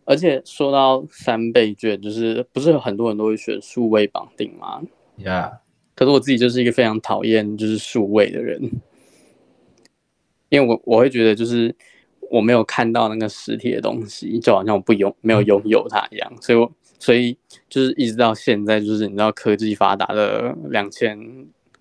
[0.06, 4.82] 而且说到三倍券，就是不是有很多人都会选数位绑定吗
[5.18, 5.58] ？Yeah，
[5.96, 8.62] 可是我自己就是一个非常讨厌就是数位的人，
[10.50, 11.76] 因为我我会觉得就是
[12.30, 21.18] 我没有看到那个实体的东西，就好像我不拥没有拥有它一样，所以我所以就是一直到现在，就是你知道科技发达的两千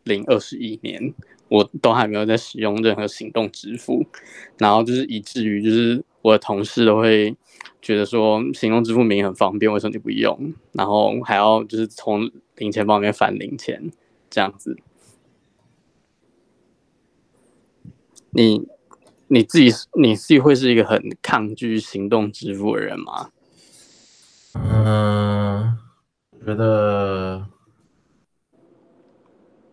[0.04, 1.12] 零二十一年，
[1.48, 4.06] 我都还没有在使用任何行动支付，
[4.56, 6.02] 然后就是以至于就是。
[6.24, 7.36] 我的同事都会
[7.82, 10.54] 觉得说，行动支付明很方便，为什么你不用？
[10.72, 13.90] 然后还要就是从零钱包里面返零钱，
[14.30, 14.78] 这样子。
[18.30, 18.66] 你
[19.28, 23.28] 你自己你自己会是一个很抗拒行动支付的人吗？
[24.54, 25.76] 嗯，
[26.46, 27.46] 觉得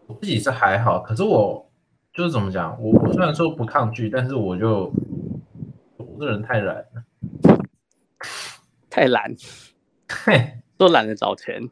[0.07, 1.71] 我自己是还好，可是我
[2.13, 4.91] 就是怎么讲，我我虽然说不抗拒，但是我就。
[6.21, 7.03] 这人太懒了，
[8.91, 9.36] 太懒，
[10.07, 11.67] 嘿，都懒得找钱，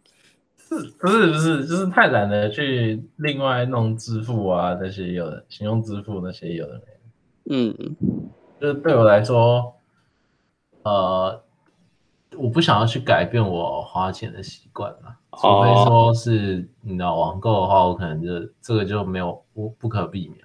[0.58, 6.82] 是不是不是，就是太懒得去另外弄支付啊，那些有的信用支付那些有的
[7.44, 7.96] 没，嗯，
[8.60, 9.76] 就是对我来说，
[10.82, 11.44] 呃，
[12.36, 20.44] 我不想要去改变我花钱的习惯嘛，除非说是你知道网购的话，我可能就这个就没有不不可避免。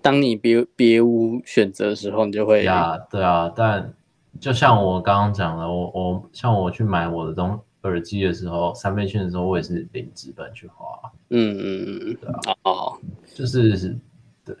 [0.00, 3.52] 当你别别无选择的时候，你就会呀，对啊。
[3.54, 3.92] 但
[4.40, 10.86] 就像我刚刚讲的，我我像我去买我的东耳机的时候，三倍券的时候，我也是零纸本去花。
[11.30, 12.56] 嗯嗯嗯，对啊。
[12.62, 12.98] 哦，
[13.34, 13.98] 就是
[14.44, 14.56] 对。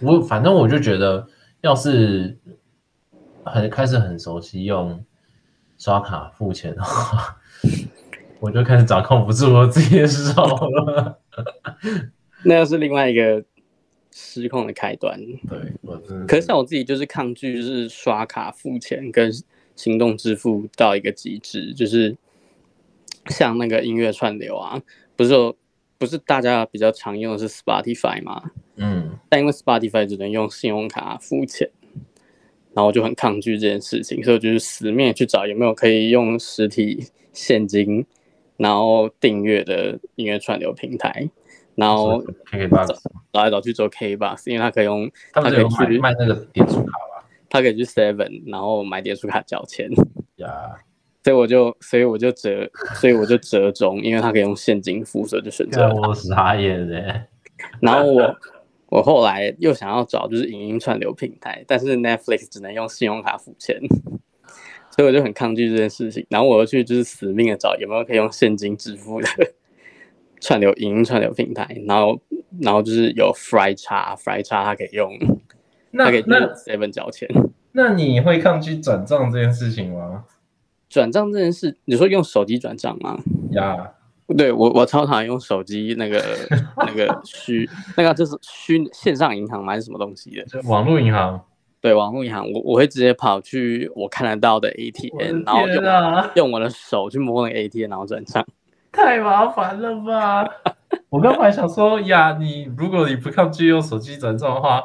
[0.00, 1.26] 我反正我就觉得，
[1.62, 2.38] 要是
[3.44, 5.02] 很开始很熟悉用
[5.78, 7.36] 刷卡付钱的话，
[8.38, 11.18] 我就开始掌控不住我自己的手了。
[12.44, 13.42] 那又是另外一个。
[14.22, 15.96] 失控的开端，对，我。
[16.28, 19.32] 可是像我自己就是抗拒，就是刷卡付钱跟
[19.74, 22.14] 行动支付到一个极致，就是
[23.26, 24.80] 像那个音乐串流啊，
[25.16, 25.56] 不是说
[25.96, 28.50] 不是大家比较常用的是 Spotify 吗？
[28.76, 31.70] 嗯，但因为 Spotify 只能用信用卡付钱，
[32.74, 38.04] 然后我就很抗拒这件事情，所以我就是死命去找有没有可以用实体现金
[38.58, 41.30] 然后订阅的音乐串流平台。
[41.80, 42.86] 然后 KKBOX
[43.32, 49.88] 找来找去做 KKBOX，因为他可以用，他可以去卖那个点数卡吧，他可以去 Seven，然后买点数卡交钱。
[50.36, 50.76] 呀，
[51.24, 55.88] 所以我就，所以我就折，所以我就折中，因为他可以用现金付，所以就选择。
[55.94, 57.22] 我傻眼嘞。
[57.80, 58.36] 然后我，
[58.90, 63.80] 我后来又想要找就是影音串流平台，但是 Netflix 只能用信用卡付钱，
[64.90, 66.26] 所以我就很抗拒这件事情。
[66.28, 69.28] 然后我又去就是死命的找有没有可以用现金支付的。
[70.40, 72.20] 串流影音串流平台，然后
[72.60, 75.12] 然后就是有 Flycha，Flycha 它可以用，
[75.92, 77.28] 那它可以用 Seven 交钱。
[77.72, 80.24] 那你会抗拒转账这件事情吗？
[80.88, 83.16] 转账这件事，你说用手机转账吗？
[83.52, 84.36] 呀，Yeah.
[84.36, 86.20] 对我我超讨厌用手机那个
[86.78, 89.72] 那个虚那个就是虚线上银行吗？
[89.72, 90.60] 还是什么东西的？
[90.68, 91.40] 网络银行。
[91.80, 95.82] 对，网络银行，我我会直接跑去我看得到的 ATM，然后用
[96.34, 98.46] 用我的手去摸那个 ATM，然后转账。
[98.92, 100.44] 太麻烦了吧！
[101.08, 104.82] 我刚才想说呀，你如果你不抗拒用手机转账的话，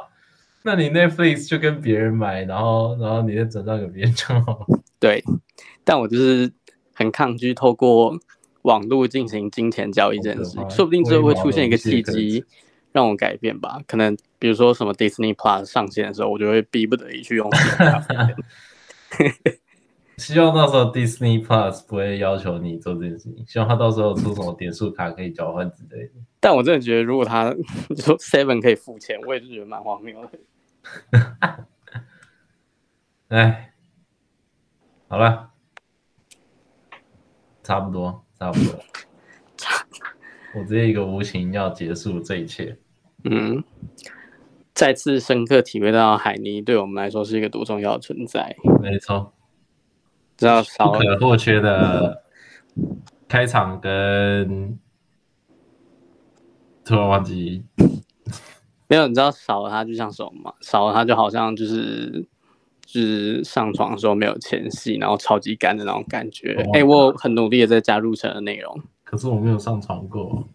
[0.64, 4.66] 那你 Netflix 就跟别人买，然后然后你再转账给别人就好。
[4.99, 5.24] 对，
[5.84, 6.51] 但我就是
[6.93, 8.18] 很抗拒透过
[8.64, 12.43] 网络进行金钱交易这件事，说不定之后会出现一个契机
[12.91, 13.80] 让我改变吧。
[13.88, 17.49] 可能比如说什么 Disney Plus 上线的时候，我就会逼不得已去用。
[20.18, 23.45] 希望到时候 Disney Plus 不会要求你做这件事情。
[23.47, 26.11] 希望他到时候出什么点数卡可以交换之类的。
[26.39, 27.51] 但我真的觉得，如果他
[27.97, 30.39] 说 Seven 可以付钱，我也是觉得蛮荒谬的。
[33.30, 33.74] 哎，
[35.07, 35.49] 好了，
[37.63, 38.80] 差不多，差不多。
[40.55, 42.78] 我直接一个无情要结束这一切。
[43.24, 43.63] 嗯，
[44.74, 48.55] 再次深刻体会到海尼对我们来说是一个多重要的存在。
[48.82, 49.34] 没错，
[50.38, 52.24] 知道少不可或缺的
[53.28, 54.78] 开场跟
[56.84, 57.64] 突然忘记，
[58.88, 60.54] 没有，你知道少了他就像什么吗？
[60.62, 62.28] 少了他就好像就是
[62.86, 66.56] 就是上床的时候没有前戏，然后超级干的那种感觉。
[66.74, 68.80] 哎、我很努力的在加入成的内容。
[69.04, 70.48] 可是我没有上床过。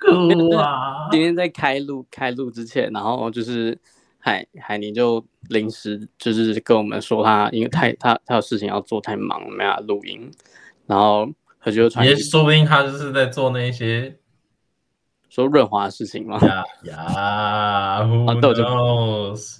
[0.00, 0.34] 哈哈哈哈哈！
[0.34, 1.08] 哭啊！
[1.12, 3.78] 今天在开录开录之前，然后就是
[4.18, 10.30] 海海宁就临时就是跟我们说他因为太他他有事情要做，太忙了没法录音。
[10.86, 11.28] 然后
[11.58, 14.16] 何就传，也说不定他就是在做那些
[15.28, 16.38] 说润滑的事情嘛。
[16.40, 19.58] 呀呀，Who knows？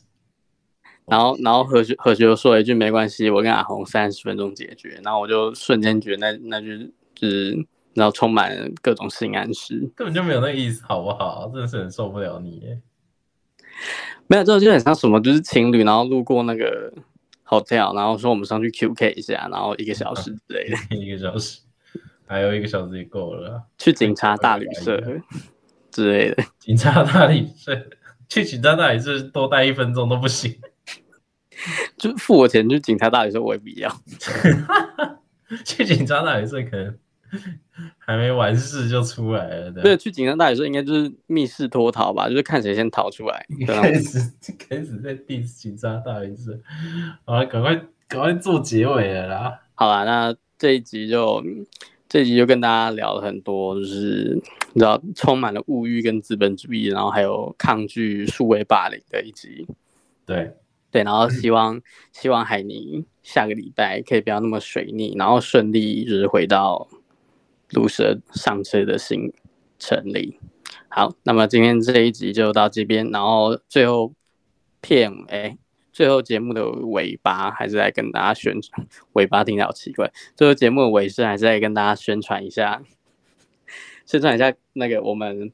[1.05, 7.67] 然后，然后何学何学又说了一句：“没关系，我跟阿红三十分钟解决。”然后我就瞬间觉得那那句就是
[7.99, 11.51] 然后充满各种性暗示，根本就没有那个意思，好不好？
[11.53, 12.81] 真的是很受不了你耶。
[14.27, 16.93] 没有，这就很像什么，就是情侣，然后路过那个
[17.47, 21.61] hotel，然后说我们上去 QK 一下，然后一个小时之类的， 一个小时，
[22.27, 23.63] 还有一个小时也够了。
[23.79, 25.03] 去警察大旅社
[25.91, 27.73] 之类的，警察大旅社，
[28.29, 30.55] 去警察大旅社多待一分钟都不行。
[31.97, 33.91] 就付我钱去警察大旅社，我也不要。
[35.65, 36.99] 去警察大旅社可能
[37.99, 39.71] 还没完事就出来了。
[39.71, 43.47] 对，去警察大旅社应该就是密室脱逃吧，就是看谁先逃出来。
[43.67, 44.19] 开始
[44.59, 46.59] 开始在 diss 警察大旅社，
[47.25, 47.75] 好了，赶快
[48.07, 49.61] 赶快做结尾了啦。
[49.75, 51.45] 好了，那这一集就
[52.09, 54.41] 这一集就跟大家聊了很多，就是
[54.73, 59.67] 你知道充满了物欲跟资本主义，然后还有抗拒数位霸凌的一集。
[60.27, 60.55] 对。
[60.91, 61.79] 对，然后希望
[62.13, 66.89] 希望海尼下个礼拜可以不要那么水逆，然后顺利就是回到
[67.71, 69.33] 鲁蛇上车的行
[69.79, 70.39] 程里。
[70.89, 74.13] 好，那么今天这一集就到这边，然后最后
[74.81, 75.57] 片哎，
[75.93, 82.83] 最后节目的尾巴还是来跟大家宣传，尾巴听起来好奇怪，最后节目的尾声还是来跟大家宣传一下，
[84.07, 85.53] 宣传一下那个我们。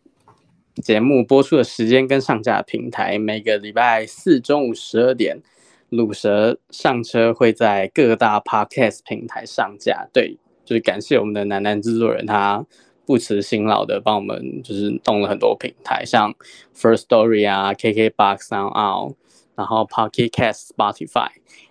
[0.82, 5.40] 节目播出的时间跟上架平台，每个礼拜四中午十二点，
[5.88, 10.08] 鲁蛇上车会在各大 podcast 平台上架。
[10.12, 12.64] 对，就是感谢我们的楠楠制作人，他
[13.06, 16.34] 不辞辛劳的帮我们，就是动了很多平台，像
[16.76, 19.14] First Story 啊、KKBox、SoundOn，
[19.54, 21.28] 然后 Pocket Cast、Spotify、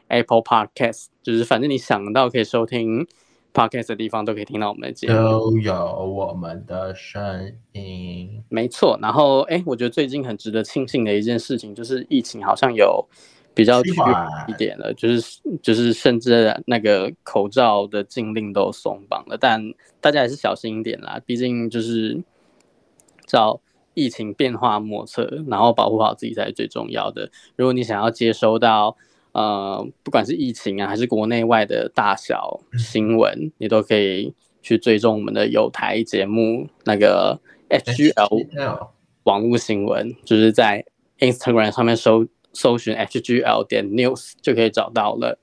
[0.07, 3.07] Apple Podcast，就是反正你想到可以收听。
[3.55, 8.43] Podcast 的地方都可以听到我们的节目，都有我们的声音。
[8.49, 13.07] 没错，然后哎，我觉得最近很值得庆幸的一件事情，就是疫情好像有
[13.53, 19.61] 比较趋缓一点了，就是就是甚至那个口罩的禁令都松绑了，但
[20.01, 22.23] 大家还是小心一点啦，毕竟就是
[23.25, 23.61] 照
[23.93, 27.29] 疫情变化莫测，然后保护好自己才是最重要的。
[27.55, 28.97] 如果你想要接收到。
[29.33, 34.31] 呃，不管是疫情啊，还是国内外的大小新闻，嗯、你都可以
[34.61, 38.89] 去追踪我们的有台节目那个 HGL
[39.23, 40.85] 网络新闻，就是在
[41.17, 45.37] Instagram 上面搜搜寻 HGL 点 News 就可以找到了。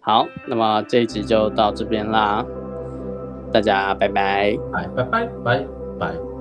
[0.00, 2.44] 好，那么这一集就到这边啦，
[3.52, 5.66] 大家拜拜，拜拜拜拜
[5.98, 6.35] 拜。